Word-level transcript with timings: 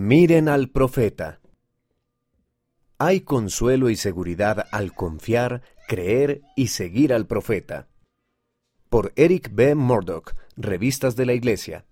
Miren 0.00 0.48
al 0.48 0.70
profeta. 0.70 1.40
Hay 2.98 3.22
consuelo 3.22 3.90
y 3.90 3.96
seguridad 3.96 4.68
al 4.70 4.94
confiar, 4.94 5.62
creer 5.88 6.42
y 6.54 6.68
seguir 6.68 7.12
al 7.12 7.26
profeta. 7.26 7.88
Por 8.90 9.12
Eric 9.16 9.50
B. 9.52 9.74
Murdoch, 9.74 10.36
Revistas 10.56 11.16
de 11.16 11.26
la 11.26 11.32
Iglesia. 11.32 11.84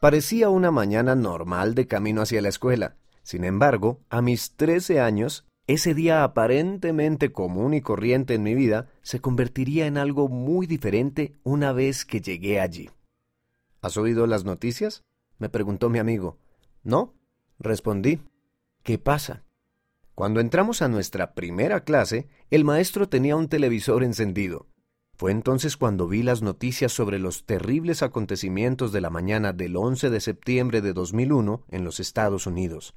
Parecía 0.00 0.50
una 0.50 0.70
mañana 0.70 1.16
normal 1.16 1.74
de 1.74 1.88
camino 1.88 2.22
hacia 2.22 2.40
la 2.40 2.50
escuela. 2.50 2.94
Sin 3.24 3.42
embargo, 3.42 3.98
a 4.08 4.22
mis 4.22 4.54
trece 4.54 5.00
años, 5.00 5.44
ese 5.66 5.94
día 5.94 6.22
aparentemente 6.22 7.32
común 7.32 7.74
y 7.74 7.80
corriente 7.80 8.34
en 8.34 8.44
mi 8.44 8.54
vida 8.54 8.88
se 9.02 9.18
convertiría 9.18 9.88
en 9.88 9.98
algo 9.98 10.28
muy 10.28 10.68
diferente 10.68 11.34
una 11.42 11.72
vez 11.72 12.04
que 12.04 12.20
llegué 12.20 12.60
allí. 12.60 12.88
¿Has 13.80 13.96
oído 13.96 14.28
las 14.28 14.44
noticias? 14.44 15.02
me 15.38 15.48
preguntó 15.48 15.90
mi 15.90 15.98
amigo. 15.98 16.38
No, 16.82 17.14
respondí. 17.58 18.20
¿Qué 18.82 18.98
pasa? 18.98 19.44
Cuando 20.14 20.40
entramos 20.40 20.82
a 20.82 20.88
nuestra 20.88 21.34
primera 21.34 21.84
clase, 21.84 22.28
el 22.50 22.64
maestro 22.64 23.08
tenía 23.08 23.36
un 23.36 23.48
televisor 23.48 24.04
encendido. 24.04 24.66
Fue 25.16 25.30
entonces 25.30 25.76
cuando 25.76 26.08
vi 26.08 26.22
las 26.22 26.42
noticias 26.42 26.92
sobre 26.92 27.18
los 27.18 27.46
terribles 27.46 28.02
acontecimientos 28.02 28.92
de 28.92 29.00
la 29.00 29.10
mañana 29.10 29.52
del 29.52 29.76
11 29.76 30.10
de 30.10 30.20
septiembre 30.20 30.80
de 30.80 30.92
2001 30.92 31.64
en 31.68 31.84
los 31.84 32.00
Estados 32.00 32.46
Unidos. 32.46 32.94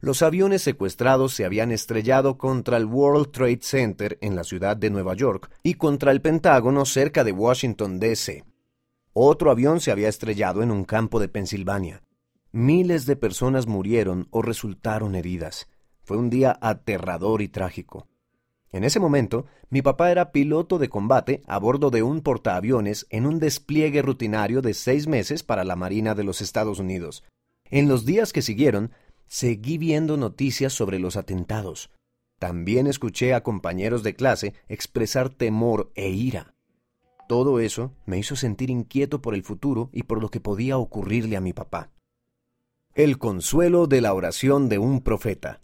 Los 0.00 0.20
aviones 0.20 0.60
secuestrados 0.60 1.32
se 1.32 1.46
habían 1.46 1.72
estrellado 1.72 2.36
contra 2.36 2.76
el 2.76 2.84
World 2.84 3.30
Trade 3.30 3.60
Center 3.62 4.18
en 4.20 4.36
la 4.36 4.44
ciudad 4.44 4.76
de 4.76 4.90
Nueva 4.90 5.14
York 5.14 5.50
y 5.62 5.74
contra 5.74 6.12
el 6.12 6.20
Pentágono 6.20 6.84
cerca 6.84 7.24
de 7.24 7.32
Washington, 7.32 7.98
D.C. 7.98 8.44
Otro 9.14 9.50
avión 9.50 9.80
se 9.80 9.90
había 9.90 10.10
estrellado 10.10 10.62
en 10.62 10.70
un 10.70 10.84
campo 10.84 11.18
de 11.18 11.28
Pensilvania. 11.28 12.03
Miles 12.56 13.04
de 13.04 13.16
personas 13.16 13.66
murieron 13.66 14.28
o 14.30 14.40
resultaron 14.40 15.16
heridas. 15.16 15.66
Fue 16.04 16.16
un 16.16 16.30
día 16.30 16.56
aterrador 16.60 17.42
y 17.42 17.48
trágico. 17.48 18.06
En 18.70 18.84
ese 18.84 19.00
momento, 19.00 19.46
mi 19.70 19.82
papá 19.82 20.12
era 20.12 20.30
piloto 20.30 20.78
de 20.78 20.88
combate 20.88 21.42
a 21.48 21.58
bordo 21.58 21.90
de 21.90 22.04
un 22.04 22.20
portaaviones 22.20 23.08
en 23.10 23.26
un 23.26 23.40
despliegue 23.40 24.02
rutinario 24.02 24.62
de 24.62 24.72
seis 24.72 25.08
meses 25.08 25.42
para 25.42 25.64
la 25.64 25.74
Marina 25.74 26.14
de 26.14 26.22
los 26.22 26.40
Estados 26.40 26.78
Unidos. 26.78 27.24
En 27.70 27.88
los 27.88 28.04
días 28.04 28.32
que 28.32 28.40
siguieron, 28.40 28.92
seguí 29.26 29.76
viendo 29.76 30.16
noticias 30.16 30.72
sobre 30.72 31.00
los 31.00 31.16
atentados. 31.16 31.90
También 32.38 32.86
escuché 32.86 33.34
a 33.34 33.42
compañeros 33.42 34.04
de 34.04 34.14
clase 34.14 34.54
expresar 34.68 35.28
temor 35.28 35.90
e 35.96 36.10
ira. 36.10 36.54
Todo 37.28 37.58
eso 37.58 37.96
me 38.06 38.16
hizo 38.16 38.36
sentir 38.36 38.70
inquieto 38.70 39.20
por 39.20 39.34
el 39.34 39.42
futuro 39.42 39.90
y 39.92 40.04
por 40.04 40.22
lo 40.22 40.28
que 40.28 40.38
podía 40.38 40.78
ocurrirle 40.78 41.36
a 41.36 41.40
mi 41.40 41.52
papá. 41.52 41.90
El 42.96 43.18
consuelo 43.18 43.88
de 43.88 44.00
la 44.00 44.14
oración 44.14 44.68
de 44.68 44.78
un 44.78 45.00
profeta. 45.00 45.60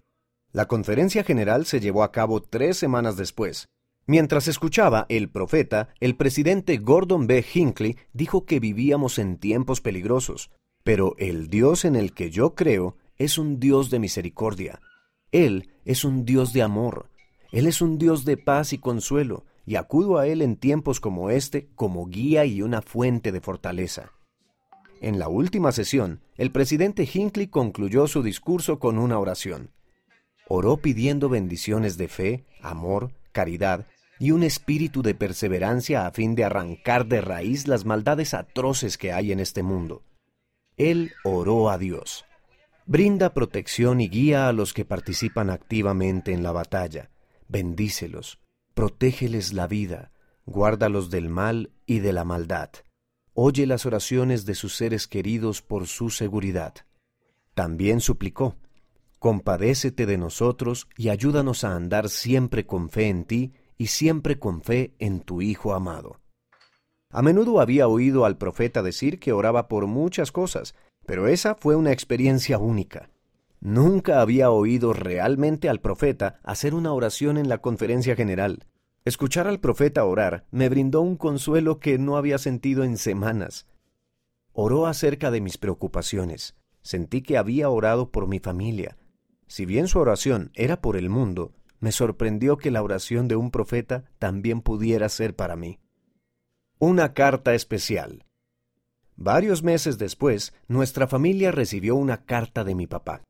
La 0.50 0.66
conferencia 0.66 1.22
general 1.22 1.64
se 1.64 1.78
llevó 1.78 2.02
a 2.02 2.10
cabo 2.10 2.42
tres 2.42 2.76
semanas 2.76 3.16
después. 3.16 3.68
Mientras 4.04 4.48
escuchaba 4.48 5.06
el 5.08 5.30
profeta, 5.30 5.90
el 6.00 6.16
presidente 6.16 6.78
Gordon 6.78 7.28
B. 7.28 7.44
Hinckley 7.54 7.96
dijo 8.12 8.46
que 8.46 8.58
vivíamos 8.58 9.20
en 9.20 9.36
tiempos 9.36 9.80
peligrosos, 9.80 10.50
pero 10.82 11.14
el 11.18 11.48
Dios 11.48 11.84
en 11.84 11.94
el 11.94 12.14
que 12.14 12.32
yo 12.32 12.56
creo 12.56 12.96
es 13.16 13.38
un 13.38 13.60
Dios 13.60 13.90
de 13.90 14.00
misericordia. 14.00 14.80
Él 15.30 15.70
es 15.84 16.04
un 16.04 16.24
Dios 16.24 16.52
de 16.52 16.62
amor. 16.62 17.10
Él 17.52 17.68
es 17.68 17.80
un 17.80 17.96
Dios 17.96 18.24
de 18.24 18.38
paz 18.38 18.72
y 18.72 18.78
consuelo, 18.78 19.44
y 19.64 19.76
acudo 19.76 20.18
a 20.18 20.26
Él 20.26 20.42
en 20.42 20.56
tiempos 20.56 20.98
como 20.98 21.30
este 21.30 21.68
como 21.76 22.06
guía 22.06 22.44
y 22.44 22.60
una 22.60 22.82
fuente 22.82 23.30
de 23.30 23.40
fortaleza. 23.40 24.10
En 25.00 25.18
la 25.18 25.28
última 25.28 25.72
sesión, 25.72 26.20
el 26.36 26.52
presidente 26.52 27.08
Hinckley 27.10 27.46
concluyó 27.46 28.06
su 28.06 28.22
discurso 28.22 28.78
con 28.78 28.98
una 28.98 29.18
oración. 29.18 29.70
Oró 30.46 30.76
pidiendo 30.76 31.30
bendiciones 31.30 31.96
de 31.96 32.08
fe, 32.08 32.44
amor, 32.60 33.10
caridad 33.32 33.86
y 34.18 34.32
un 34.32 34.42
espíritu 34.42 35.00
de 35.00 35.14
perseverancia 35.14 36.06
a 36.06 36.10
fin 36.10 36.34
de 36.34 36.44
arrancar 36.44 37.06
de 37.06 37.22
raíz 37.22 37.66
las 37.66 37.86
maldades 37.86 38.34
atroces 38.34 38.98
que 38.98 39.10
hay 39.12 39.32
en 39.32 39.40
este 39.40 39.62
mundo. 39.62 40.02
Él 40.76 41.12
oró 41.24 41.70
a 41.70 41.78
Dios. 41.78 42.26
Brinda 42.84 43.32
protección 43.32 44.02
y 44.02 44.08
guía 44.08 44.48
a 44.48 44.52
los 44.52 44.74
que 44.74 44.84
participan 44.84 45.48
activamente 45.48 46.32
en 46.32 46.42
la 46.42 46.52
batalla. 46.52 47.10
Bendícelos, 47.48 48.38
protégeles 48.74 49.54
la 49.54 49.66
vida, 49.66 50.12
guárdalos 50.44 51.08
del 51.08 51.30
mal 51.30 51.70
y 51.86 52.00
de 52.00 52.12
la 52.12 52.24
maldad 52.24 52.70
oye 53.42 53.64
las 53.64 53.86
oraciones 53.86 54.44
de 54.44 54.54
sus 54.54 54.76
seres 54.76 55.08
queridos 55.08 55.62
por 55.62 55.86
su 55.86 56.10
seguridad. 56.10 56.74
También 57.54 58.00
suplicó, 58.00 58.56
Compadécete 59.18 60.04
de 60.04 60.18
nosotros 60.18 60.88
y 60.98 61.08
ayúdanos 61.08 61.64
a 61.64 61.74
andar 61.74 62.10
siempre 62.10 62.66
con 62.66 62.90
fe 62.90 63.08
en 63.08 63.24
ti 63.24 63.54
y 63.78 63.86
siempre 63.86 64.38
con 64.38 64.60
fe 64.60 64.94
en 64.98 65.20
tu 65.20 65.40
Hijo 65.40 65.72
amado. 65.72 66.20
A 67.08 67.22
menudo 67.22 67.62
había 67.62 67.88
oído 67.88 68.26
al 68.26 68.36
profeta 68.36 68.82
decir 68.82 69.18
que 69.18 69.32
oraba 69.32 69.68
por 69.68 69.86
muchas 69.86 70.32
cosas, 70.32 70.74
pero 71.06 71.26
esa 71.26 71.54
fue 71.54 71.76
una 71.76 71.92
experiencia 71.92 72.58
única. 72.58 73.08
Nunca 73.58 74.20
había 74.20 74.50
oído 74.50 74.92
realmente 74.92 75.70
al 75.70 75.80
profeta 75.80 76.40
hacer 76.42 76.74
una 76.74 76.92
oración 76.92 77.38
en 77.38 77.48
la 77.48 77.56
conferencia 77.56 78.14
general, 78.14 78.66
Escuchar 79.04 79.46
al 79.46 79.60
profeta 79.60 80.04
orar 80.04 80.44
me 80.50 80.68
brindó 80.68 81.00
un 81.00 81.16
consuelo 81.16 81.78
que 81.80 81.98
no 81.98 82.16
había 82.16 82.36
sentido 82.36 82.84
en 82.84 82.98
semanas. 82.98 83.66
Oró 84.52 84.86
acerca 84.86 85.30
de 85.30 85.40
mis 85.40 85.56
preocupaciones. 85.56 86.54
Sentí 86.82 87.22
que 87.22 87.38
había 87.38 87.70
orado 87.70 88.10
por 88.10 88.26
mi 88.26 88.40
familia. 88.40 88.98
Si 89.46 89.64
bien 89.64 89.88
su 89.88 89.98
oración 89.98 90.50
era 90.54 90.80
por 90.80 90.96
el 90.96 91.08
mundo, 91.08 91.52
me 91.80 91.92
sorprendió 91.92 92.58
que 92.58 92.70
la 92.70 92.82
oración 92.82 93.26
de 93.26 93.36
un 93.36 93.50
profeta 93.50 94.04
también 94.18 94.60
pudiera 94.60 95.08
ser 95.08 95.34
para 95.34 95.56
mí. 95.56 95.78
Una 96.78 97.14
carta 97.14 97.54
especial. 97.54 98.24
Varios 99.16 99.62
meses 99.62 99.98
después, 99.98 100.52
nuestra 100.68 101.06
familia 101.06 101.52
recibió 101.52 101.96
una 101.96 102.24
carta 102.24 102.64
de 102.64 102.74
mi 102.74 102.86
papá. 102.86 103.22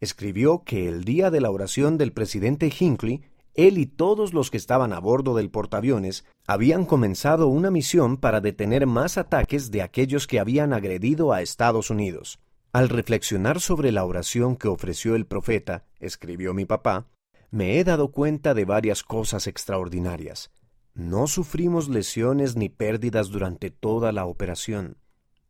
Escribió 0.00 0.64
que 0.64 0.86
el 0.86 1.04
día 1.04 1.30
de 1.30 1.40
la 1.40 1.50
oración 1.50 1.98
del 1.98 2.12
presidente 2.12 2.70
Hinckley 2.78 3.22
él 3.58 3.76
y 3.76 3.86
todos 3.86 4.32
los 4.34 4.52
que 4.52 4.56
estaban 4.56 4.92
a 4.92 5.00
bordo 5.00 5.34
del 5.34 5.50
portaaviones 5.50 6.24
habían 6.46 6.84
comenzado 6.86 7.48
una 7.48 7.72
misión 7.72 8.16
para 8.16 8.40
detener 8.40 8.86
más 8.86 9.18
ataques 9.18 9.72
de 9.72 9.82
aquellos 9.82 10.28
que 10.28 10.38
habían 10.38 10.72
agredido 10.72 11.32
a 11.32 11.42
Estados 11.42 11.90
Unidos. 11.90 12.38
Al 12.72 12.88
reflexionar 12.88 13.60
sobre 13.60 13.90
la 13.90 14.04
oración 14.04 14.54
que 14.54 14.68
ofreció 14.68 15.16
el 15.16 15.26
profeta, 15.26 15.86
escribió 15.98 16.54
mi 16.54 16.66
papá, 16.66 17.08
me 17.50 17.80
he 17.80 17.84
dado 17.84 18.12
cuenta 18.12 18.54
de 18.54 18.64
varias 18.64 19.02
cosas 19.02 19.48
extraordinarias. 19.48 20.52
No 20.94 21.26
sufrimos 21.26 21.88
lesiones 21.88 22.54
ni 22.54 22.68
pérdidas 22.68 23.30
durante 23.30 23.72
toda 23.72 24.12
la 24.12 24.26
operación. 24.26 24.98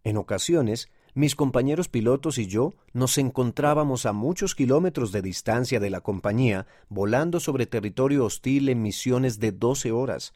En 0.03 0.17
ocasiones, 0.17 0.89
mis 1.19 1.35
compañeros 1.35 1.89
pilotos 1.89 2.39
y 2.39 2.47
yo 2.47 2.75
nos 2.93 3.19
encontrábamos 3.19 4.07
a 4.07 4.13
muchos 4.13 4.55
kilómetros 4.55 5.11
de 5.11 5.21
distancia 5.21 5.81
de 5.81 5.91
la 5.91 6.01
compañía, 6.01 6.69
volando 6.89 7.41
sobre 7.41 7.67
territorio 7.67 8.25
hostil 8.25 8.69
en 8.69 8.83
misiones 8.83 9.41
de 9.41 9.51
doce 9.51 9.91
horas. 9.91 10.33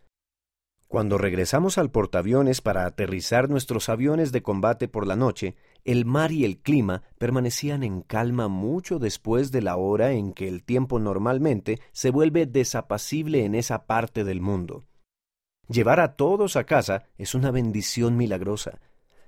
Cuando 0.89 1.19
regresamos 1.19 1.79
al 1.79 1.93
portaaviones 1.93 2.61
para 2.61 2.85
aterrizar 2.85 3.49
nuestros 3.49 3.89
aviones 3.89 4.33
de 4.33 4.43
combate 4.43 4.89
por 4.89 5.07
la 5.07 5.15
noche, 5.15 5.55
el 5.85 6.05
mar 6.05 6.33
y 6.33 6.45
el 6.45 6.59
clima 6.59 7.05
permanecían 7.17 7.85
en 7.85 8.03
calma 8.03 8.49
mucho 8.49 8.99
después 8.99 9.53
de 9.53 9.63
la 9.63 9.77
hora 9.77 10.11
en 10.11 10.33
que 10.33 10.49
el 10.49 10.65
tiempo 10.65 10.99
normalmente 10.99 11.79
se 11.93 12.11
vuelve 12.11 12.45
desapacible 12.47 13.45
en 13.45 13.55
esa 13.55 13.87
parte 13.87 14.25
del 14.25 14.41
mundo. 14.41 14.83
Llevar 15.69 16.01
a 16.01 16.17
todos 16.17 16.57
a 16.57 16.65
casa 16.65 17.05
es 17.19 17.37
una 17.37 17.53
bendición 17.53 18.17
milagrosa, 18.17 18.81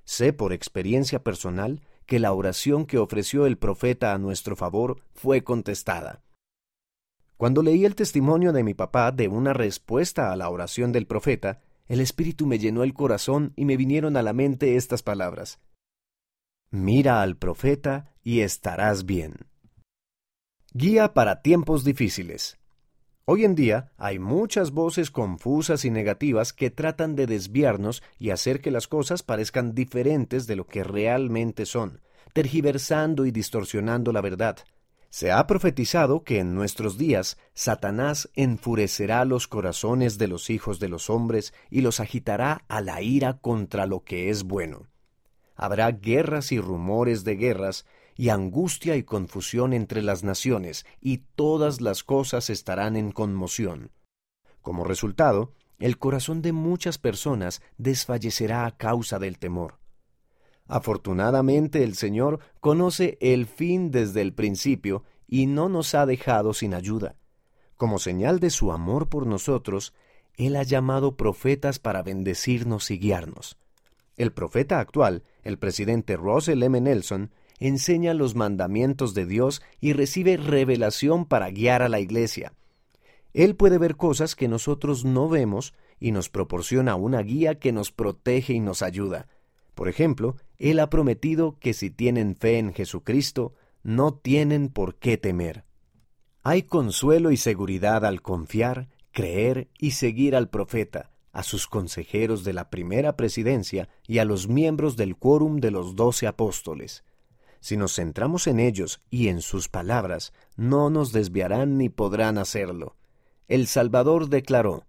Sé 0.05 0.33
por 0.33 0.53
experiencia 0.53 1.23
personal 1.23 1.81
que 2.07 2.19
la 2.19 2.33
oración 2.33 2.87
que 2.87 2.99
ofreció 2.99 3.47
el 3.47 3.57
profeta 3.57 4.13
a 4.13 4.19
nuestro 4.19 4.57
favor 4.57 5.03
fue 5.15 5.43
contestada. 5.43 6.23
Cuando 7.37 7.63
leí 7.63 7.85
el 7.85 7.95
testimonio 7.95 8.53
de 8.53 8.63
mi 8.63 8.75
papá 8.75 9.11
de 9.11 9.29
una 9.29 9.53
respuesta 9.53 10.33
a 10.33 10.37
la 10.37 10.49
oración 10.49 10.93
del 10.93 11.07
profeta, 11.07 11.63
el 11.87 12.01
Espíritu 12.01 12.47
me 12.47 12.59
llenó 12.59 12.83
el 12.83 12.95
corazón 12.95 13.53
y 13.57 13.65
me 13.65 13.77
vinieron 13.77 14.17
a 14.17 14.23
la 14.23 14.33
mente 14.33 14.77
estas 14.77 15.03
palabras. 15.03 15.61
Mira 16.71 17.23
al 17.23 17.37
profeta 17.37 18.15
y 18.23 18.41
estarás 18.41 19.05
bien. 19.05 19.47
Guía 20.73 21.15
para 21.15 21.43
tiempos 21.43 21.85
difíciles. 21.85 22.59
Hoy 23.27 23.47
en 23.47 23.55
día 23.55 23.91
hay 23.97 24.19
muchas 24.19 24.73
voces 24.73 25.11
confusas 25.11 25.87
y 25.87 25.91
negativas 25.91 26.53
que 26.53 26.69
tratan 26.69 27.17
de 27.17 27.27
desviarnos 27.27 28.03
y 28.19 28.31
hacer 28.31 28.61
que 28.61 28.71
las 28.71 28.87
cosas 28.87 29.23
parezcan 29.23 29.75
diferentes 29.75 30.47
de 30.47 30.57
lo 30.57 30.67
que 30.67 30.85
realmente 30.85 31.65
son, 31.65 32.03
tergiversando 32.35 33.25
y 33.25 33.31
distorsionando 33.31 34.13
la 34.13 34.21
verdad. 34.21 34.59
Se 35.09 35.33
ha 35.33 35.47
profetizado 35.47 36.23
que 36.23 36.39
en 36.39 36.55
nuestros 36.55 36.99
días 36.99 37.39
Satanás 37.55 38.29
enfurecerá 38.35 39.25
los 39.25 39.49
corazones 39.49 40.19
de 40.19 40.29
los 40.29 40.51
hijos 40.51 40.79
de 40.79 40.91
los 40.91 41.09
hombres 41.09 41.55
y 41.71 41.81
los 41.81 42.01
agitará 42.01 42.67
a 42.69 42.83
la 42.83 43.01
ira 43.01 43.39
contra 43.39 43.87
lo 43.87 44.05
que 44.05 44.29
es 44.29 44.43
bueno. 44.43 44.89
Habrá 45.57 45.93
guerras 45.93 46.53
y 46.53 46.61
rumores 46.61 47.25
de 47.25 47.37
guerras, 47.37 47.87
y 48.17 48.29
angustia 48.29 48.97
y 48.97 49.03
confusión 49.03 49.73
entre 49.73 50.03
las 50.03 50.25
naciones, 50.25 50.87
y 51.01 51.19
todas 51.35 51.81
las 51.81 52.05
cosas 52.05 52.51
estarán 52.51 52.97
en 52.97 53.13
conmoción. 53.13 53.91
Como 54.63 54.85
resultado, 54.85 55.53
el 55.79 55.99
corazón 55.99 56.41
de 56.41 56.53
muchas 56.53 56.99
personas 56.99 57.61
desfallecerá 57.77 58.67
a 58.67 58.77
causa 58.77 59.19
del 59.19 59.39
temor. 59.39 59.79
Afortunadamente 60.67 61.83
el 61.83 61.95
Señor 61.95 62.41
conoce 62.61 63.19
el 63.21 63.47
fin 63.47 63.91
desde 63.91 64.23
el 64.23 64.33
principio 64.33 65.05
y 65.29 65.47
no 65.47 65.69
nos 65.69 65.95
ha 65.95 66.07
dejado 66.07 66.55
sin 66.55 66.75
ayuda. 66.75 67.17
Como 67.77 67.99
señal 67.99 68.41
de 68.41 68.51
su 68.51 68.73
amor 68.73 69.09
por 69.09 69.27
nosotros, 69.27 69.93
Él 70.37 70.57
ha 70.57 70.63
llamado 70.63 71.17
profetas 71.17 71.79
para 71.79 72.03
bendecirnos 72.03 72.91
y 72.91 72.99
guiarnos. 72.99 73.59
El 74.17 74.33
profeta 74.33 74.79
actual, 74.79 75.25
el 75.43 75.59
presidente 75.59 76.17
Russell 76.17 76.63
M. 76.63 76.81
Nelson, 76.81 77.31
enseña 77.59 78.15
los 78.15 78.35
mandamientos 78.35 79.15
de 79.15 79.27
Dios 79.27 79.63
y 79.81 79.93
recibe 79.93 80.37
revelación 80.37 81.25
para 81.25 81.51
guiar 81.51 81.83
a 81.83 81.89
la 81.89 82.01
iglesia. 82.01 82.53
Él 83.33 83.57
puede 83.57 83.79
ver 83.79 83.97
cosas 83.97 84.37
que 84.37 84.49
nosotros 84.49 85.05
no 85.05 85.29
vemos 85.29 85.75
y 85.99 86.13
nos 86.13 86.29
proporciona 86.29 86.95
una 86.95 87.21
guía 87.23 87.59
que 87.59 87.73
nos 87.73 87.91
protege 87.91 88.53
y 88.55 88.61
nos 88.61 88.83
ayuda. 88.83 89.29
Por 89.75 89.89
ejemplo, 89.89 90.37
Él 90.59 90.79
ha 90.79 90.89
prometido 90.89 91.59
que 91.59 91.73
si 91.75 91.91
tienen 91.91 92.37
fe 92.37 92.59
en 92.59 92.73
Jesucristo, 92.73 93.55
no 93.83 94.15
tienen 94.15 94.69
por 94.69 94.97
qué 94.97 95.17
temer. 95.17 95.65
Hay 96.43 96.63
consuelo 96.63 97.31
y 97.31 97.37
seguridad 97.37 98.05
al 98.05 98.23
confiar, 98.23 98.89
creer 99.13 99.69
y 99.79 99.93
seguir 99.93 100.37
al 100.37 100.49
profeta, 100.49 101.11
a 101.33 101.43
sus 101.43 101.67
consejeros 101.67 102.45
de 102.45 102.53
la 102.53 102.71
primera 102.71 103.17
presidencia 103.17 103.89
y 104.07 104.19
a 104.19 104.25
los 104.25 104.49
miembros 104.49 104.97
del 104.97 105.17
quórum 105.17 105.59
de 105.59 105.71
los 105.71 105.97
doce 105.97 106.27
apóstoles. 106.27 107.03
Si 107.65 107.79
nos 107.79 107.95
centramos 107.95 108.47
en 108.47 108.61
ellos 108.61 109.01
y 109.09 109.29
en 109.29 109.41
sus 109.41 109.71
palabras, 109.71 110.35
no 110.55 110.91
nos 110.91 111.13
desviarán 111.13 111.79
ni 111.79 111.89
podrán 111.89 112.37
hacerlo. 112.37 112.95
El 113.49 113.69
Salvador 113.69 114.29
declaró, 114.29 114.85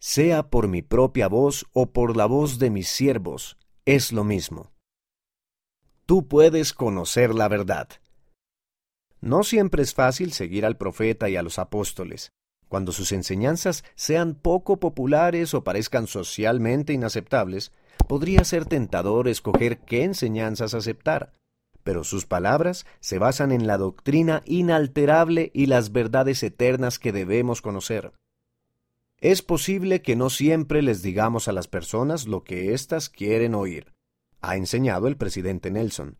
Sea 0.00 0.50
por 0.50 0.66
mi 0.66 0.82
propia 0.82 1.28
voz 1.28 1.66
o 1.72 1.92
por 1.92 2.16
la 2.16 2.26
voz 2.26 2.58
de 2.58 2.70
mis 2.70 2.88
siervos, 2.88 3.56
es 3.84 4.10
lo 4.10 4.24
mismo. 4.24 4.72
Tú 6.06 6.26
puedes 6.26 6.72
conocer 6.72 7.36
la 7.36 7.46
verdad. 7.46 7.88
No 9.20 9.44
siempre 9.44 9.84
es 9.84 9.94
fácil 9.94 10.32
seguir 10.32 10.66
al 10.66 10.76
profeta 10.76 11.28
y 11.28 11.36
a 11.36 11.42
los 11.44 11.60
apóstoles 11.60 12.32
cuando 12.70 12.92
sus 12.92 13.10
enseñanzas 13.10 13.82
sean 13.96 14.36
poco 14.36 14.78
populares 14.78 15.54
o 15.54 15.64
parezcan 15.64 16.06
socialmente 16.06 16.92
inaceptables, 16.92 17.72
podría 18.06 18.44
ser 18.44 18.64
tentador 18.64 19.26
escoger 19.26 19.80
qué 19.80 20.04
enseñanzas 20.04 20.74
aceptar. 20.74 21.32
Pero 21.82 22.04
sus 22.04 22.26
palabras 22.26 22.86
se 23.00 23.18
basan 23.18 23.52
en 23.52 23.66
la 23.66 23.78
doctrina 23.78 24.42
inalterable 24.44 25.50
y 25.54 25.66
las 25.66 25.92
verdades 25.92 26.42
eternas 26.42 26.98
que 26.98 27.12
debemos 27.12 27.62
conocer. 27.62 28.12
Es 29.18 29.42
posible 29.42 30.00
que 30.00 30.16
no 30.16 30.30
siempre 30.30 30.82
les 30.82 31.02
digamos 31.02 31.48
a 31.48 31.52
las 31.52 31.68
personas 31.68 32.26
lo 32.26 32.42
que 32.42 32.72
éstas 32.72 33.10
quieren 33.10 33.54
oír, 33.54 33.92
ha 34.40 34.56
enseñado 34.56 35.08
el 35.08 35.16
presidente 35.16 35.70
Nelson. 35.70 36.16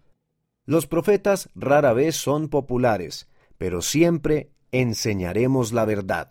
Los 0.67 0.87
profetas 0.87 1.49
rara 1.55 1.93
vez 1.95 2.17
son 2.17 2.49
populares, 2.49 3.29
pero 3.57 3.81
siempre 3.81 4.51
enseñaremos 4.71 5.73
la 5.73 5.85
verdad. 5.85 6.31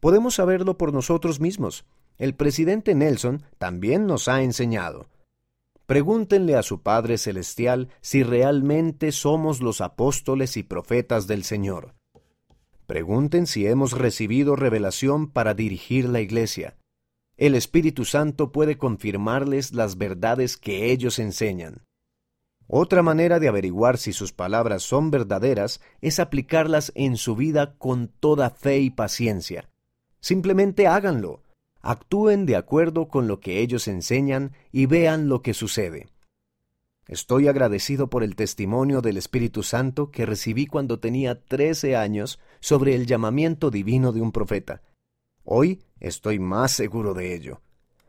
Podemos 0.00 0.36
saberlo 0.36 0.78
por 0.78 0.92
nosotros 0.92 1.40
mismos. 1.40 1.84
El 2.18 2.34
presidente 2.34 2.94
Nelson 2.94 3.42
también 3.58 4.06
nos 4.06 4.28
ha 4.28 4.42
enseñado. 4.42 5.08
Pregúntenle 5.86 6.56
a 6.56 6.62
su 6.64 6.82
Padre 6.82 7.16
Celestial 7.16 7.88
si 8.00 8.24
realmente 8.24 9.12
somos 9.12 9.60
los 9.60 9.80
apóstoles 9.80 10.56
y 10.56 10.64
profetas 10.64 11.28
del 11.28 11.44
Señor. 11.44 11.94
Pregunten 12.86 13.46
si 13.46 13.66
hemos 13.66 13.92
recibido 13.92 14.56
revelación 14.56 15.30
para 15.30 15.54
dirigir 15.54 16.08
la 16.08 16.20
Iglesia. 16.20 16.76
El 17.36 17.54
Espíritu 17.54 18.04
Santo 18.04 18.50
puede 18.50 18.78
confirmarles 18.78 19.74
las 19.74 19.96
verdades 19.96 20.56
que 20.56 20.90
ellos 20.90 21.20
enseñan. 21.20 21.84
Otra 22.66 23.02
manera 23.02 23.38
de 23.38 23.46
averiguar 23.46 23.96
si 23.96 24.12
sus 24.12 24.32
palabras 24.32 24.82
son 24.82 25.12
verdaderas 25.12 25.80
es 26.00 26.18
aplicarlas 26.18 26.90
en 26.96 27.16
su 27.16 27.36
vida 27.36 27.76
con 27.78 28.08
toda 28.08 28.50
fe 28.50 28.80
y 28.80 28.90
paciencia. 28.90 29.68
Simplemente 30.20 30.88
háganlo, 30.88 31.42
actúen 31.90 32.46
de 32.46 32.56
acuerdo 32.56 33.08
con 33.08 33.28
lo 33.28 33.38
que 33.38 33.60
ellos 33.60 33.86
enseñan 33.86 34.52
y 34.72 34.86
vean 34.86 35.28
lo 35.28 35.42
que 35.42 35.54
sucede. 35.54 36.08
Estoy 37.06 37.46
agradecido 37.46 38.10
por 38.10 38.24
el 38.24 38.34
testimonio 38.34 39.00
del 39.00 39.16
Espíritu 39.16 39.62
Santo 39.62 40.10
que 40.10 40.26
recibí 40.26 40.66
cuando 40.66 40.98
tenía 40.98 41.44
trece 41.44 41.94
años 41.94 42.40
sobre 42.58 42.96
el 42.96 43.06
llamamiento 43.06 43.70
divino 43.70 44.10
de 44.10 44.20
un 44.20 44.32
profeta. 44.32 44.82
Hoy 45.44 45.84
estoy 46.00 46.40
más 46.40 46.72
seguro 46.72 47.14
de 47.14 47.36
ello. 47.36 47.62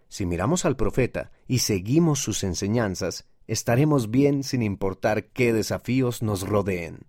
Si 0.07 0.25
miramos 0.25 0.65
al 0.65 0.75
profeta 0.75 1.31
y 1.47 1.59
seguimos 1.59 2.19
sus 2.19 2.43
enseñanzas, 2.43 3.27
estaremos 3.45 4.09
bien 4.09 4.43
sin 4.43 4.63
importar 4.63 5.25
qué 5.25 5.53
desafíos 5.53 6.23
nos 6.23 6.47
rodeen. 6.47 7.05